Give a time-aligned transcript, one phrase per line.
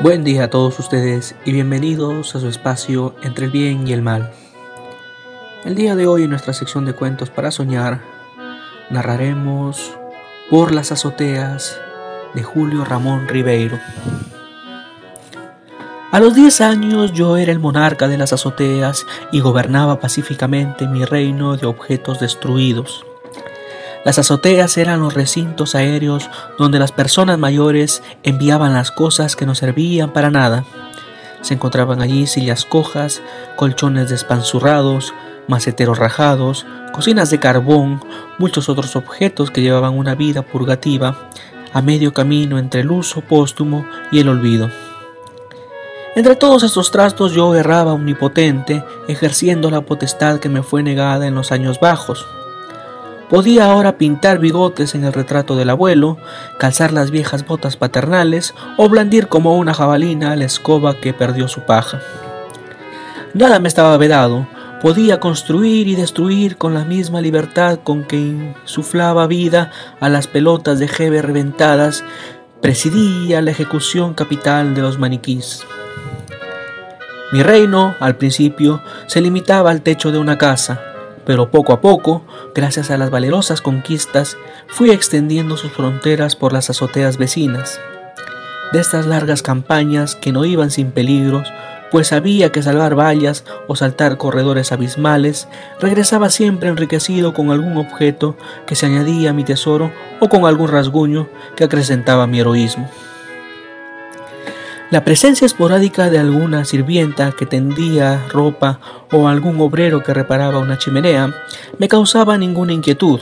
[0.00, 4.00] Buen día a todos ustedes y bienvenidos a su espacio entre el bien y el
[4.00, 4.30] mal.
[5.64, 8.00] El día de hoy en nuestra sección de cuentos para soñar
[8.90, 9.98] narraremos
[10.50, 11.80] Por las azoteas
[12.32, 13.80] de Julio Ramón Ribeiro.
[16.12, 21.04] A los 10 años yo era el monarca de las azoteas y gobernaba pacíficamente mi
[21.04, 23.04] reino de objetos destruidos.
[24.08, 29.54] Las azoteas eran los recintos aéreos donde las personas mayores enviaban las cosas que no
[29.54, 30.64] servían para nada.
[31.42, 33.20] Se encontraban allí sillas cojas,
[33.56, 35.12] colchones despanzurrados,
[35.46, 38.02] maceteros rajados, cocinas de carbón,
[38.38, 41.28] muchos otros objetos que llevaban una vida purgativa
[41.74, 44.70] a medio camino entre el uso póstumo y el olvido.
[46.16, 51.34] Entre todos estos trastos yo erraba omnipotente, ejerciendo la potestad que me fue negada en
[51.34, 52.26] los años bajos.
[53.30, 56.16] Podía ahora pintar bigotes en el retrato del abuelo,
[56.58, 61.60] calzar las viejas botas paternales o blandir como una jabalina la escoba que perdió su
[61.60, 62.00] paja.
[63.34, 64.46] Nada me estaba vedado,
[64.80, 70.78] podía construir y destruir con la misma libertad con que insuflaba vida a las pelotas
[70.78, 72.04] de jeve reventadas,
[72.62, 75.64] presidía la ejecución capital de los maniquís.
[77.30, 80.80] Mi reino, al principio, se limitaba al techo de una casa,
[81.28, 82.22] pero poco a poco,
[82.54, 87.78] gracias a las valerosas conquistas, fui extendiendo sus fronteras por las azoteas vecinas.
[88.72, 91.52] De estas largas campañas que no iban sin peligros,
[91.90, 98.34] pues había que salvar vallas o saltar corredores abismales, regresaba siempre enriquecido con algún objeto
[98.64, 102.88] que se añadía a mi tesoro o con algún rasguño que acrecentaba mi heroísmo.
[104.90, 108.80] La presencia esporádica de alguna sirvienta que tendía ropa
[109.12, 111.34] o algún obrero que reparaba una chimenea
[111.76, 113.20] me causaba ninguna inquietud,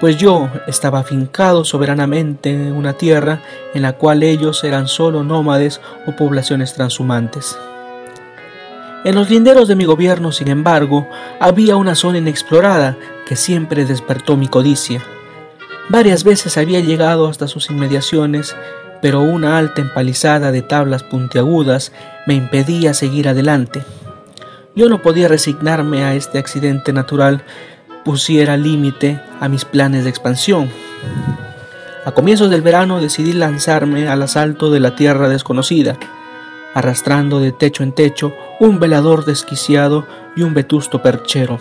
[0.00, 3.40] pues yo estaba afincado soberanamente en una tierra
[3.74, 7.56] en la cual ellos eran solo nómades o poblaciones transhumantes.
[9.04, 11.06] En los linderos de mi gobierno, sin embargo,
[11.38, 15.00] había una zona inexplorada que siempre despertó mi codicia.
[15.90, 18.56] Varias veces había llegado hasta sus inmediaciones
[19.04, 21.92] pero una alta empalizada de tablas puntiagudas
[22.26, 23.84] me impedía seguir adelante.
[24.74, 27.42] Yo no podía resignarme a este accidente natural,
[28.02, 30.70] pusiera límite a mis planes de expansión.
[32.06, 35.98] A comienzos del verano decidí lanzarme al asalto de la tierra desconocida,
[36.72, 41.58] arrastrando de techo en techo un velador desquiciado y un vetusto perchero.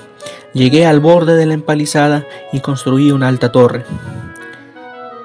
[0.54, 3.84] Llegué al borde de la empalizada y construí una alta torre.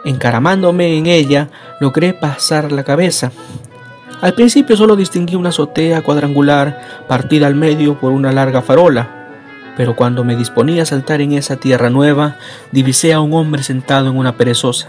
[0.05, 1.49] Encaramándome en ella,
[1.81, 3.33] logré pasar la cabeza.
[4.21, 9.19] Al principio solo distinguí una azotea cuadrangular partida al medio por una larga farola,
[9.77, 12.37] pero cuando me disponía a saltar en esa tierra nueva,
[12.73, 14.89] divisé a un hombre sentado en una perezosa.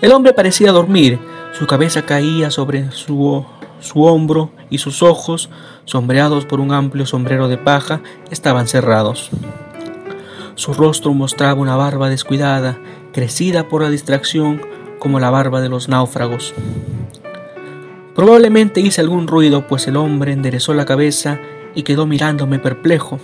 [0.00, 1.18] El hombre parecía dormir,
[1.52, 3.44] su cabeza caía sobre su,
[3.80, 5.50] su hombro y sus ojos,
[5.84, 8.00] sombreados por un amplio sombrero de paja,
[8.30, 9.30] estaban cerrados.
[10.54, 12.78] Su rostro mostraba una barba descuidada
[13.12, 14.62] crecida por la distracción
[14.98, 16.54] como la barba de los náufragos.
[18.14, 21.40] Probablemente hice algún ruido, pues el hombre enderezó la cabeza
[21.74, 23.18] y quedó mirándome perplejo.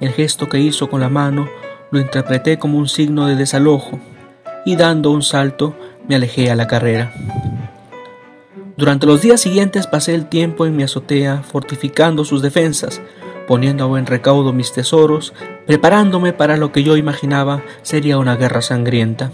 [0.00, 1.48] El gesto que hizo con la mano
[1.90, 3.98] lo interpreté como un signo de desalojo,
[4.64, 5.74] y dando un salto
[6.08, 7.12] me alejé a la carrera.
[8.76, 13.00] Durante los días siguientes pasé el tiempo en mi azotea fortificando sus defensas,
[13.46, 15.32] poniendo a buen recaudo mis tesoros,
[15.66, 19.30] preparándome para lo que yo imaginaba sería una guerra sangrienta.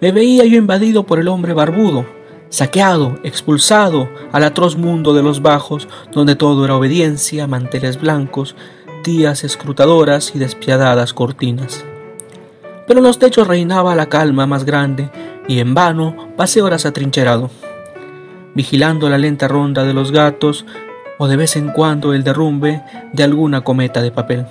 [0.00, 2.06] Me veía yo invadido por el hombre barbudo,
[2.50, 8.54] saqueado, expulsado al atroz mundo de los bajos, donde todo era obediencia, manteles blancos,
[9.02, 11.84] tías escrutadoras y despiadadas cortinas.
[12.86, 15.10] Pero en los techos reinaba la calma más grande,
[15.46, 17.50] y en vano pasé horas atrincherado,
[18.54, 20.64] vigilando la lenta ronda de los gatos
[21.18, 24.46] o de vez en cuando el derrumbe de alguna cometa de papel.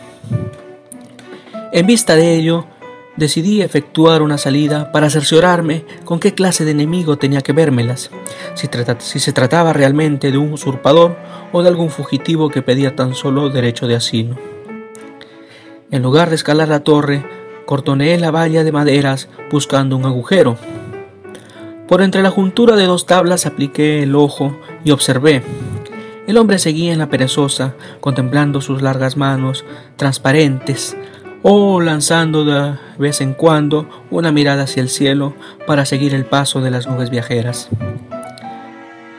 [1.71, 2.65] En vista de ello,
[3.17, 8.11] decidí efectuar una salida para cerciorarme con qué clase de enemigo tenía que vérmelas,
[8.53, 8.69] si,
[8.99, 11.17] si se trataba realmente de un usurpador
[11.51, 14.37] o de algún fugitivo que pedía tan solo derecho de asilo.
[15.89, 17.25] En lugar de escalar la torre,
[17.65, 20.57] cortoneé la valla de maderas buscando un agujero.
[21.87, 25.41] Por entre la juntura de dos tablas apliqué el ojo y observé,
[26.27, 29.65] el hombre seguía en la perezosa, contemplando sus largas manos
[29.95, 30.95] transparentes,
[31.41, 35.33] o lanzando de vez en cuando una mirada hacia el cielo
[35.65, 37.69] para seguir el paso de las nubes viajeras.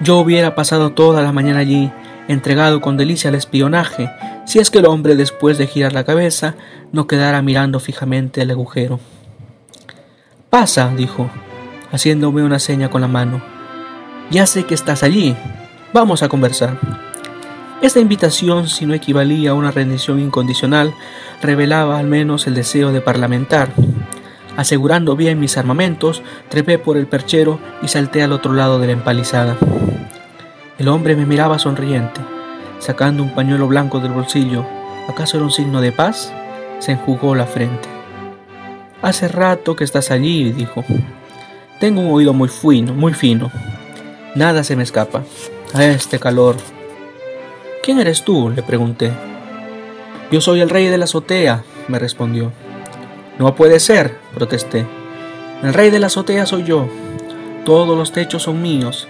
[0.01, 1.91] Yo hubiera pasado toda la mañana allí,
[2.29, 4.11] entregado con delicia al espionaje,
[4.45, 6.55] si es que el hombre después de girar la cabeza
[6.93, 9.01] no quedara mirando fijamente el agujero.
[10.51, 11.31] Pasa, dijo,
[11.91, 13.43] haciéndome una seña con la mano.
[14.31, 15.35] Ya sé que estás allí.
[15.93, 16.79] Vamos a conversar.
[17.81, 20.93] Esta invitación, si no equivalía a una rendición incondicional,
[21.41, 23.71] revelaba al menos el deseo de parlamentar.
[24.57, 28.93] Asegurando bien mis armamentos, trepé por el perchero y salté al otro lado de la
[28.93, 29.57] empalizada.
[30.77, 32.21] El hombre me miraba sonriente,
[32.81, 34.67] sacando un pañuelo blanco del bolsillo.
[35.09, 36.33] ¿Acaso era un signo de paz?
[36.81, 37.89] Se enjugó la frente.
[39.01, 40.85] Hace rato que estás allí, dijo.
[41.81, 43.51] Tengo un oído muy fino, muy fino.
[44.35, 45.23] Nada se me escapa.
[45.75, 46.57] Este calor.
[47.83, 48.49] ¿Quién eres tú?
[48.49, 49.13] le pregunté.
[50.33, 52.53] Yo soy el rey de la azotea, me respondió.
[53.39, 54.87] No puede ser, protesté.
[55.63, 56.89] El rey de la azotea soy yo.
[57.67, 59.09] Todos los techos son míos.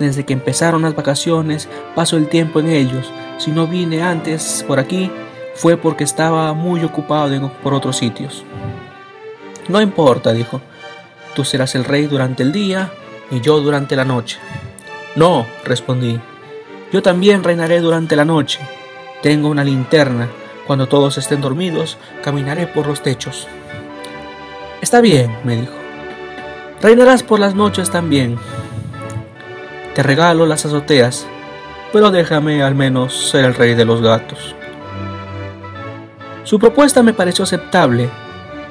[0.00, 3.12] Desde que empezaron las vacaciones paso el tiempo en ellos.
[3.38, 5.12] Si no vine antes por aquí
[5.54, 8.44] fue porque estaba muy ocupado por otros sitios.
[9.68, 10.60] No importa, dijo.
[11.36, 12.90] Tú serás el rey durante el día
[13.30, 14.38] y yo durante la noche.
[15.16, 16.20] No, respondí.
[16.92, 18.60] Yo también reinaré durante la noche.
[19.22, 20.28] Tengo una linterna.
[20.66, 23.48] Cuando todos estén dormidos, caminaré por los techos.
[24.80, 25.72] Está bien, me dijo.
[26.80, 28.38] Reinarás por las noches también.
[29.94, 31.26] Te regalo las azoteas,
[31.92, 34.54] pero déjame al menos ser el rey de los gatos.
[36.44, 38.08] Su propuesta me pareció aceptable.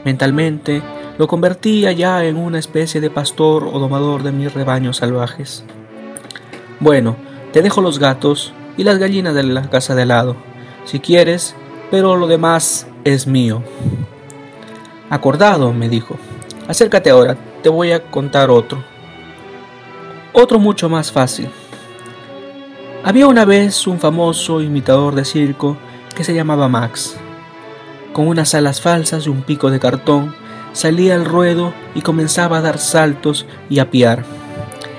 [0.05, 0.81] Mentalmente
[1.17, 5.65] lo convertía ya en una especie de pastor o domador de mis rebaños salvajes.
[6.79, 7.17] Bueno,
[7.51, 10.37] te dejo los gatos y las gallinas de la casa de lado,
[10.85, 11.55] si quieres,
[11.91, 13.61] pero lo demás es mío.
[15.09, 16.17] Acordado, me dijo.
[16.67, 18.81] Acércate ahora, te voy a contar otro.
[20.31, 21.49] Otro mucho más fácil.
[23.03, 25.77] Había una vez un famoso imitador de circo
[26.15, 27.17] que se llamaba Max.
[28.13, 30.35] Con unas alas falsas y un pico de cartón,
[30.71, 34.23] salía al ruedo y comenzaba a dar saltos y a piar.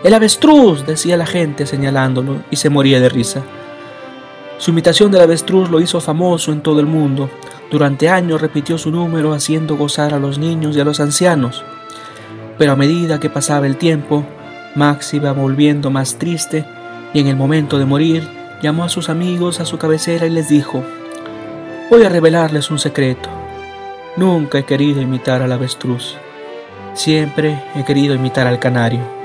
[0.02, 3.42] El avestruz, decía la gente señalándolo, y se moría de risa.
[4.56, 7.28] Su imitación del avestruz lo hizo famoso en todo el mundo.
[7.70, 11.64] Durante años repitió su número haciendo gozar a los niños y a los ancianos.
[12.56, 14.24] Pero a medida que pasaba el tiempo,
[14.74, 16.64] Max iba volviendo más triste
[17.12, 18.26] y en el momento de morir
[18.62, 20.82] llamó a sus amigos a su cabecera y les dijo,
[21.90, 23.28] voy a revelarles un secreto.
[24.16, 26.16] Nunca he querido imitar al avestruz.
[26.94, 29.19] Siempre he querido imitar al canario.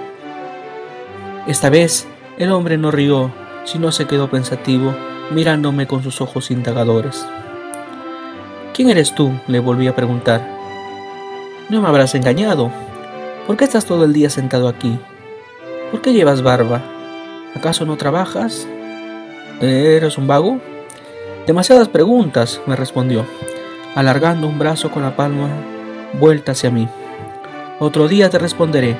[1.47, 2.07] Esta vez
[2.37, 3.31] el hombre no rió,
[3.65, 4.95] sino se quedó pensativo,
[5.31, 7.25] mirándome con sus ojos indagadores.
[8.73, 9.31] ¿Quién eres tú?
[9.47, 10.47] le volví a preguntar.
[11.69, 12.71] No me habrás engañado.
[13.47, 14.99] ¿Por qué estás todo el día sentado aquí?
[15.91, 16.81] ¿Por qué llevas barba?
[17.55, 18.67] ¿Acaso no trabajas?
[19.61, 20.59] ¿Eres un vago?
[21.47, 23.25] Demasiadas preguntas, me respondió
[23.95, 25.49] alargando un brazo con la palma
[26.19, 26.87] vuelta hacia mí.
[27.79, 28.97] Otro día te responderé.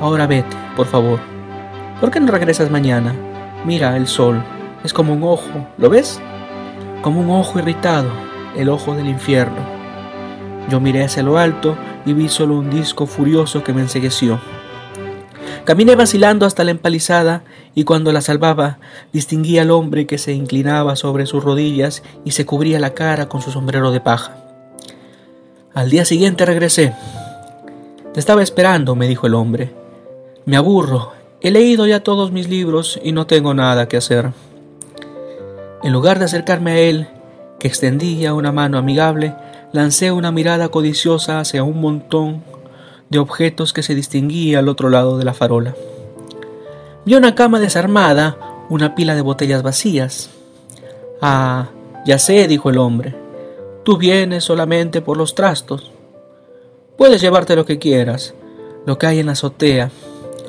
[0.00, 1.35] Ahora vete, por favor.
[2.00, 3.14] ¿Por qué no regresas mañana?
[3.64, 4.44] Mira el sol.
[4.84, 6.20] Es como un ojo, ¿lo ves?
[7.00, 8.10] Como un ojo irritado,
[8.54, 9.56] el ojo del infierno.
[10.68, 14.38] Yo miré hacia lo alto y vi solo un disco furioso que me ensegueció.
[15.64, 17.42] Caminé vacilando hasta la empalizada
[17.74, 18.78] y cuando la salvaba
[19.12, 23.40] distinguí al hombre que se inclinaba sobre sus rodillas y se cubría la cara con
[23.40, 24.36] su sombrero de paja.
[25.72, 26.92] Al día siguiente regresé.
[28.12, 29.74] Te estaba esperando, me dijo el hombre.
[30.44, 31.15] Me aburro.
[31.40, 34.32] He leído ya todos mis libros y no tengo nada que hacer.
[35.82, 37.08] En lugar de acercarme a él,
[37.58, 39.34] que extendía una mano amigable,
[39.72, 42.42] lancé una mirada codiciosa hacia un montón
[43.10, 45.74] de objetos que se distinguía al otro lado de la farola.
[47.04, 48.36] Vi una cama desarmada,
[48.68, 50.30] una pila de botellas vacías.
[51.20, 51.68] Ah,
[52.04, 53.14] ya sé, dijo el hombre.
[53.84, 55.92] Tú vienes solamente por los trastos.
[56.96, 58.34] Puedes llevarte lo que quieras.
[58.86, 59.90] Lo que hay en la azotea,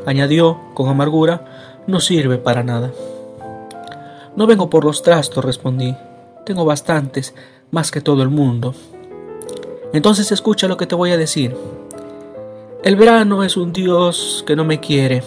[0.08, 2.92] añadió con amargura, no sirve para nada.
[4.38, 5.96] No vengo por los trastos, respondí.
[6.46, 7.36] Tengo bastantes,
[7.72, 8.74] más que todo el mundo.
[9.92, 11.56] Entonces escucha lo que te voy a decir.
[12.84, 15.24] El verano es un dios que no me quiere.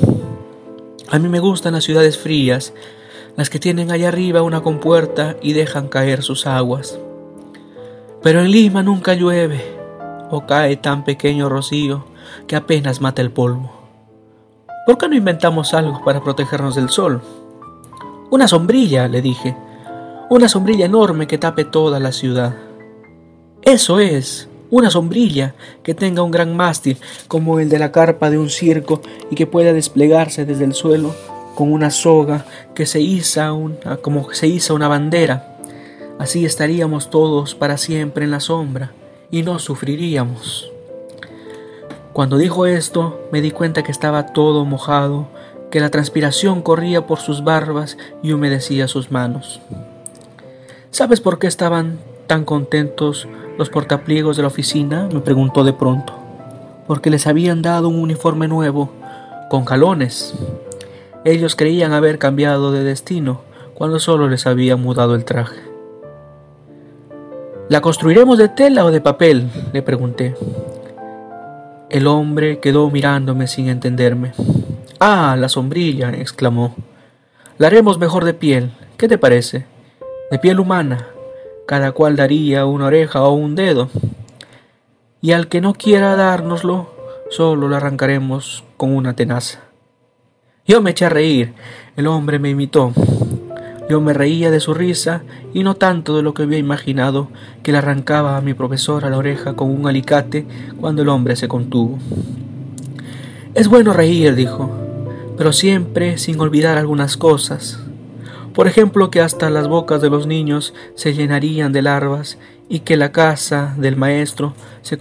[1.09, 2.73] A mí me gustan las ciudades frías,
[3.37, 6.99] las que tienen allá arriba una compuerta y dejan caer sus aguas.
[8.23, 9.63] Pero en Lima nunca llueve
[10.31, 12.07] o cae tan pequeño rocío
[12.47, 13.80] que apenas mata el polvo.
[14.87, 17.21] ¿Por qué no inventamos algo para protegernos del sol?
[18.31, 19.57] Una sombrilla, le dije.
[20.31, 22.55] Una sombrilla enorme que tape toda la ciudad.
[23.63, 26.97] Eso es, una sombrilla que tenga un gran mástil
[27.29, 31.15] como el de la carpa de un circo y que pueda desplegarse desde el suelo
[31.55, 33.51] con una soga que se iza
[34.01, 35.59] como se iza una bandera.
[36.19, 38.93] Así estaríamos todos para siempre en la sombra
[39.31, 40.71] y no sufriríamos.
[42.13, 45.29] Cuando dijo esto me di cuenta que estaba todo mojado
[45.71, 49.61] que la transpiración corría por sus barbas y humedecía sus manos.
[50.91, 55.09] ¿Sabes por qué estaban tan contentos los portapliegos de la oficina?
[55.13, 56.13] me preguntó de pronto.
[56.89, 58.91] Porque les habían dado un uniforme nuevo,
[59.49, 60.35] con jalones.
[61.25, 63.43] Ellos creían haber cambiado de destino
[63.75, 65.61] cuando solo les había mudado el traje.
[67.69, 69.49] ¿La construiremos de tela o de papel?
[69.73, 70.35] le pregunté.
[71.91, 74.31] El hombre quedó mirándome sin entenderme.
[75.01, 76.77] Ah, la sombrilla, exclamó.
[77.59, 78.71] La haremos mejor de piel.
[78.97, 79.67] ¿Qué te parece?
[80.31, 81.09] De piel humana.
[81.67, 83.91] Cada cual daría una oreja o un dedo.
[85.21, 86.95] Y al que no quiera dárnoslo,
[87.29, 89.59] solo lo arrancaremos con una tenaza.
[90.69, 91.55] Yo me eché a reír.
[91.97, 92.93] El hombre me imitó.
[93.91, 97.29] Yo me reía de su risa y no tanto de lo que había imaginado
[97.63, 100.47] que le arrancaba a mi profesor a la oreja con un alicate
[100.81, 101.99] cuando el hombre se contuvo.
[103.55, 104.81] Es bueno reír, dijo
[105.41, 107.79] pero siempre sin olvidar algunas cosas.
[108.53, 112.37] Por ejemplo, que hasta las bocas de los niños se llenarían de larvas
[112.69, 114.99] y que la casa del maestro se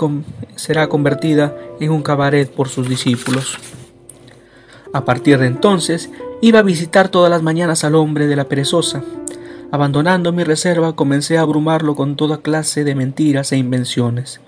[0.55, 3.58] será convertida en un cabaret por sus discípulos.
[4.93, 6.10] A partir de entonces,
[6.41, 9.03] iba a visitar todas las mañanas al hombre de la perezosa.
[9.72, 14.39] Abandonando mi reserva, comencé a abrumarlo con toda clase de mentiras e invenciones.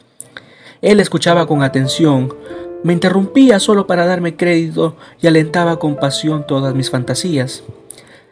[0.81, 2.33] Él escuchaba con atención,
[2.83, 7.63] me interrumpía solo para darme crédito y alentaba con pasión todas mis fantasías.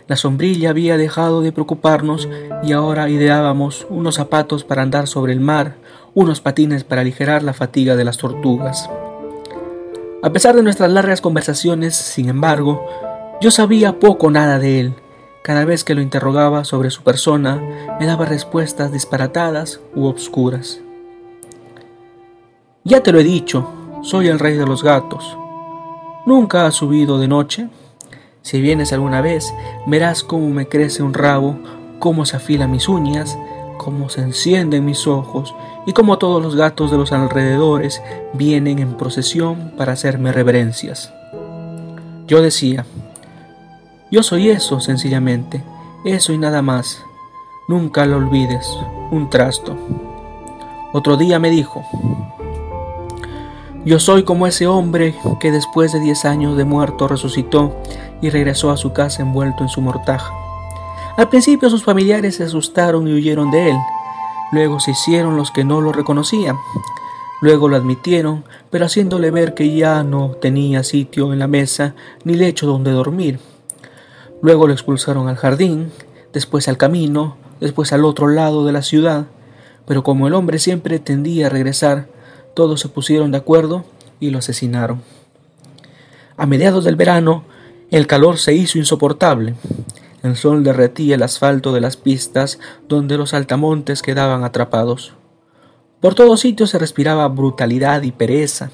[0.07, 2.27] La sombrilla había dejado de preocuparnos
[2.63, 5.75] y ahora ideábamos unos zapatos para andar sobre el mar,
[6.15, 8.89] unos patines para aligerar la fatiga de las tortugas.
[10.23, 12.83] A pesar de nuestras largas conversaciones, sin embargo,
[13.41, 14.93] yo sabía poco nada de él.
[15.43, 17.61] Cada vez que lo interrogaba sobre su persona,
[17.99, 20.81] me daba respuestas disparatadas u obscuras.
[22.83, 23.69] Ya te lo he dicho,
[24.03, 25.37] soy el rey de los gatos.
[26.25, 27.69] ¿Nunca has subido de noche?
[28.41, 29.53] Si vienes alguna vez,
[29.87, 31.57] verás cómo me crece un rabo,
[31.99, 33.37] cómo se afilan mis uñas,
[33.77, 35.55] cómo se encienden mis ojos
[35.85, 38.01] y cómo todos los gatos de los alrededores
[38.33, 41.13] vienen en procesión para hacerme reverencias.
[42.27, 42.85] Yo decía,
[44.11, 45.63] yo soy eso sencillamente,
[46.03, 47.03] eso y nada más.
[47.67, 48.67] Nunca lo olvides,
[49.11, 49.77] un trasto.
[50.93, 51.83] Otro día me dijo,
[53.85, 57.75] yo soy como ese hombre que después de diez años de muerto resucitó
[58.21, 60.33] y regresó a su casa envuelto en su mortaja.
[61.15, 63.77] Al principio sus familiares se asustaron y huyeron de él.
[64.51, 66.57] Luego se hicieron los que no lo reconocían.
[67.41, 72.33] Luego lo admitieron, pero haciéndole ver que ya no tenía sitio en la mesa ni
[72.33, 73.39] lecho donde dormir.
[74.41, 75.91] Luego lo expulsaron al jardín,
[76.31, 79.25] después al camino, después al otro lado de la ciudad.
[79.85, 82.07] Pero como el hombre siempre tendía a regresar,
[82.53, 83.85] todos se pusieron de acuerdo
[84.19, 85.01] y lo asesinaron.
[86.37, 87.43] A mediados del verano,
[87.91, 89.55] el calor se hizo insoportable.
[90.23, 95.13] El sol derretía el asfalto de las pistas donde los altamontes quedaban atrapados.
[95.99, 98.71] Por todos sitios se respiraba brutalidad y pereza.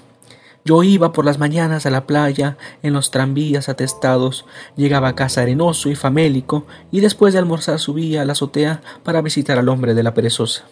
[0.67, 5.41] Yo iba por las mañanas a la playa en los tranvías atestados, llegaba a casa
[5.41, 9.93] arenoso y famélico y después de almorzar subía a la azotea para visitar al hombre
[9.93, 10.63] de la perezosa.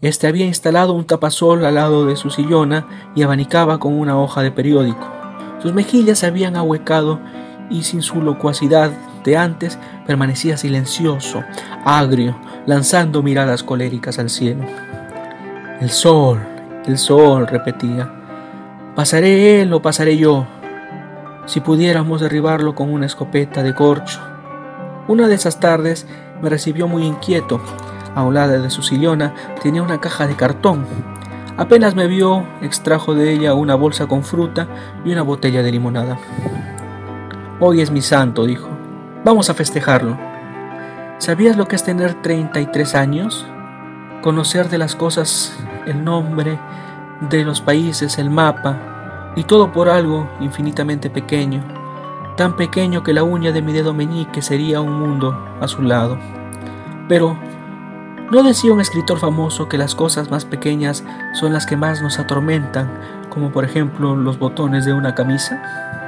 [0.00, 4.42] Este había instalado un tapasol al lado de su sillona y abanicaba con una hoja
[4.42, 5.10] de periódico.
[5.60, 7.18] Sus mejillas se habían ahuecado
[7.68, 8.92] y sin su locuacidad
[9.24, 9.76] de antes
[10.06, 11.42] permanecía silencioso,
[11.84, 14.64] agrio, lanzando miradas coléricas al cielo.
[15.80, 16.40] El sol,
[16.86, 18.21] el sol, repetía.
[18.94, 20.46] Pasaré él o pasaré yo.
[21.46, 24.20] Si pudiéramos derribarlo con una escopeta de corcho.
[25.08, 26.06] Una de esas tardes
[26.40, 27.60] me recibió muy inquieto
[28.14, 30.86] a un lado de su sillona tenía una caja de cartón.
[31.56, 34.68] Apenas me vio, extrajo de ella una bolsa con fruta
[35.04, 36.18] y una botella de limonada.
[37.60, 38.68] Hoy es mi santo, dijo.
[39.24, 40.18] Vamos a festejarlo.
[41.18, 43.46] ¿Sabías lo que es tener 33 años?
[44.22, 45.56] Conocer de las cosas
[45.86, 46.58] el nombre,
[47.30, 51.64] de los países, el mapa, y todo por algo infinitamente pequeño,
[52.36, 56.18] tan pequeño que la uña de mi dedo meñique sería un mundo a su lado.
[57.08, 57.36] Pero
[58.32, 62.18] ¿No decía un escritor famoso que las cosas más pequeñas son las que más nos
[62.18, 62.90] atormentan,
[63.28, 66.00] como por ejemplo los botones de una camisa?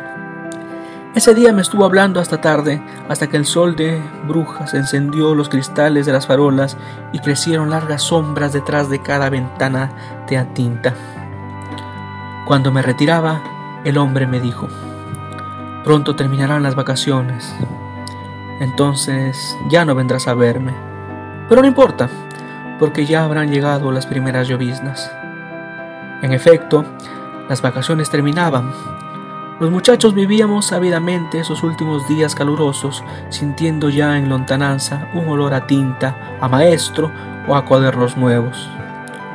[1.15, 5.49] Ese día me estuvo hablando hasta tarde, hasta que el sol de brujas encendió los
[5.49, 6.77] cristales de las farolas
[7.13, 9.93] y crecieron largas sombras detrás de cada ventana
[10.29, 10.93] de tinta.
[12.49, 13.41] Cuando me retiraba,
[13.85, 14.67] el hombre me dijo,
[15.85, 17.55] pronto terminarán las vacaciones,
[18.61, 20.75] entonces ya no vendrás a verme.
[21.49, 22.09] Pero no importa,
[22.81, 25.13] porque ya habrán llegado las primeras lloviznas.
[26.23, 26.85] En efecto,
[27.49, 28.73] las vacaciones terminaban.
[29.65, 35.67] Los muchachos vivíamos ávidamente esos últimos días calurosos, sintiendo ya en lontananza un olor a
[35.67, 37.11] tinta, a maestro
[37.49, 38.69] o a cuadernos nuevos.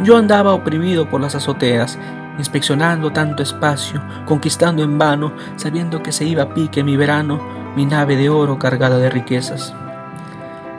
[0.03, 1.97] Yo andaba oprimido por las azoteas,
[2.37, 7.39] inspeccionando tanto espacio, conquistando en vano, sabiendo que se iba a pique mi verano,
[7.75, 9.73] mi nave de oro cargada de riquezas.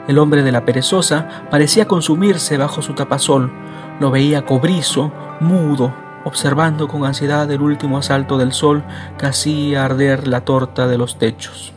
[0.07, 3.51] El hombre de la perezosa parecía consumirse bajo su tapasol,
[3.99, 5.93] lo veía cobrizo, mudo,
[6.23, 8.83] observando con ansiedad el último asalto del sol
[9.17, 11.73] que hacía arder la torta de los techos.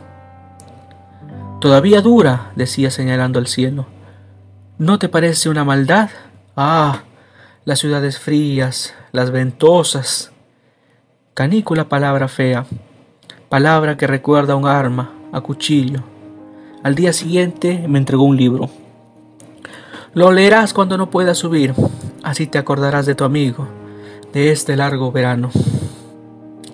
[1.59, 3.87] Todavía dura, decía señalando al cielo.
[4.77, 6.09] ¿No te parece una maldad?
[6.55, 7.03] Ah,
[7.63, 10.31] las ciudades frías, las ventosas.
[11.33, 12.65] Canícula palabra fea,
[13.49, 16.03] palabra que recuerda a un arma, a cuchillo.
[16.83, 18.69] Al día siguiente me entregó un libro.
[20.13, 21.73] Lo leerás cuando no puedas subir,
[22.23, 23.67] así te acordarás de tu amigo
[24.35, 25.49] de este largo verano.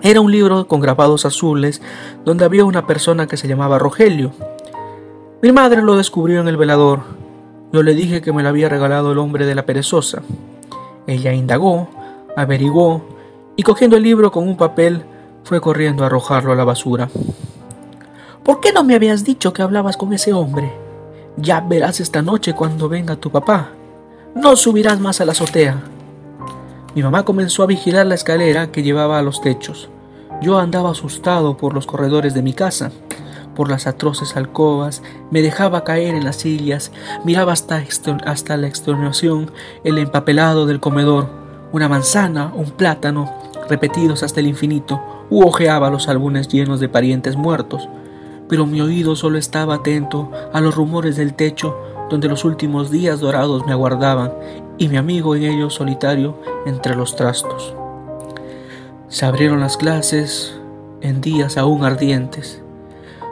[0.01, 1.79] Era un libro con grabados azules
[2.25, 4.31] donde había una persona que se llamaba Rogelio.
[5.43, 7.01] Mi madre lo descubrió en el velador.
[7.71, 10.23] Yo le dije que me lo había regalado el hombre de la perezosa.
[11.05, 11.87] Ella indagó,
[12.35, 13.05] averiguó
[13.55, 15.05] y cogiendo el libro con un papel
[15.43, 17.09] fue corriendo a arrojarlo a la basura.
[18.43, 20.73] ¿Por qué no me habías dicho que hablabas con ese hombre?
[21.37, 23.69] Ya verás esta noche cuando venga tu papá.
[24.33, 25.90] No subirás más a la azotea.
[26.93, 29.89] Mi mamá comenzó a vigilar la escalera que llevaba a los techos.
[30.41, 32.91] Yo andaba asustado por los corredores de mi casa,
[33.55, 36.91] por las atroces alcobas, me dejaba caer en las sillas,
[37.23, 37.83] miraba hasta,
[38.25, 39.51] hasta la extenuación
[39.83, 41.29] el empapelado del comedor,
[41.71, 43.31] una manzana, un plátano,
[43.69, 47.87] repetidos hasta el infinito, u ojeaba los álbumes llenos de parientes muertos.
[48.49, 51.73] Pero mi oído solo estaba atento a los rumores del techo
[52.11, 54.33] donde los últimos días dorados me aguardaban
[54.77, 57.73] y mi amigo en ellos solitario entre los trastos.
[59.07, 60.59] Se abrieron las clases
[61.01, 62.61] en días aún ardientes.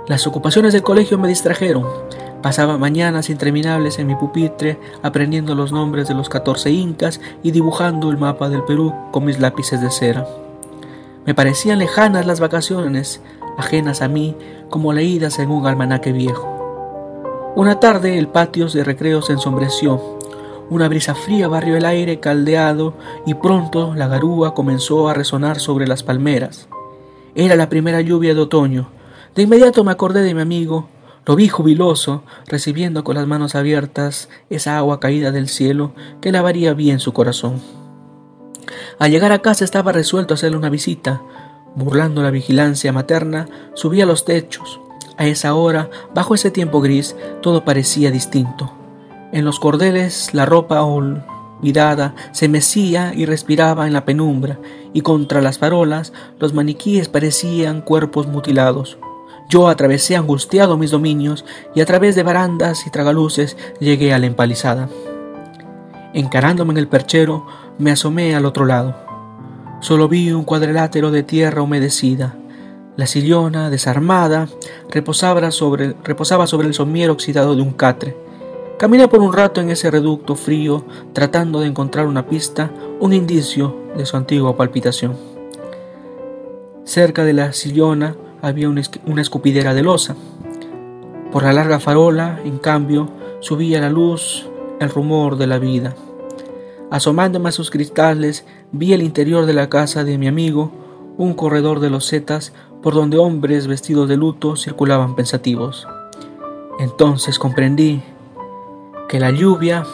[0.07, 1.85] Las ocupaciones del colegio me distrajeron.
[2.41, 8.09] Pasaba mañanas interminables en mi pupitre aprendiendo los nombres de los catorce incas y dibujando
[8.09, 10.25] el mapa del Perú con mis lápices de cera.
[11.25, 13.21] Me parecían lejanas las vacaciones,
[13.57, 14.37] ajenas a mí
[14.69, 16.58] como leídas en un almanaque viejo.
[17.59, 20.17] Una tarde el patio de recreo se ensombreció
[20.69, 22.93] una brisa fría barrió el aire caldeado
[23.25, 26.69] y pronto la garúa comenzó a resonar sobre las palmeras.
[27.35, 28.87] Era la primera lluvia de otoño.
[29.35, 30.87] De inmediato me acordé de mi amigo.
[31.25, 35.91] Lo vi jubiloso, recibiendo con las manos abiertas esa agua caída del cielo
[36.21, 37.59] que lavaría bien su corazón.
[38.99, 41.21] Al llegar a casa estaba resuelto a hacerle una visita.
[41.75, 44.79] Burlando la vigilancia materna, subí a los techos.
[45.19, 48.71] A esa hora, bajo ese tiempo gris, todo parecía distinto.
[49.33, 54.59] En los cordeles la ropa olvidada se mecía y respiraba en la penumbra,
[54.93, 58.97] y contra las farolas los maniquíes parecían cuerpos mutilados.
[59.49, 61.43] Yo atravesé angustiado mis dominios
[61.75, 64.87] y a través de barandas y tragaluces llegué a la empalizada.
[66.13, 67.45] Encarándome en el perchero,
[67.77, 68.95] me asomé al otro lado.
[69.81, 72.37] Solo vi un cuadrilátero de tierra humedecida.
[72.99, 74.49] La sillona, desarmada,
[74.89, 78.13] reposaba sobre, reposaba sobre el somier oxidado de un catre.
[78.77, 80.83] Caminé por un rato en ese reducto frío,
[81.13, 85.15] tratando de encontrar una pista, un indicio de su antigua palpitación.
[86.83, 90.17] Cerca de la sillona había una escupidera de losa.
[91.31, 93.07] Por la larga farola, en cambio,
[93.39, 94.45] subía la luz
[94.81, 95.95] el rumor de la vida.
[96.91, 100.73] Asomándome a sus cristales, vi el interior de la casa de mi amigo,
[101.17, 105.87] un corredor de losetas por donde hombres vestidos de luto circulaban pensativos.
[106.79, 108.01] Entonces comprendí
[109.09, 109.85] que la lluvia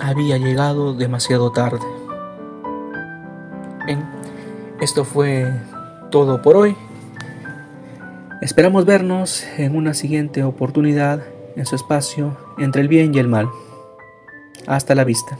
[0.00, 1.86] había llegado demasiado tarde.
[3.86, 4.08] Bien,
[4.80, 5.52] esto fue
[6.10, 6.76] todo por hoy.
[8.40, 11.22] Esperamos vernos en una siguiente oportunidad
[11.56, 13.48] en su espacio entre el bien y el mal.
[14.66, 15.38] Hasta la vista.